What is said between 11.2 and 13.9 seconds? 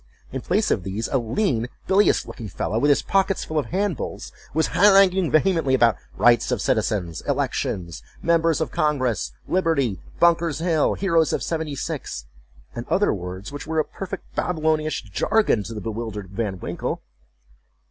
of seventy six—and other words, which were a